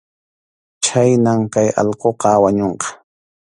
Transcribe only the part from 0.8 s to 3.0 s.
Chhaynam kay allquqa wañunqa.